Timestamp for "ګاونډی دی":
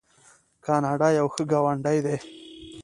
1.51-2.17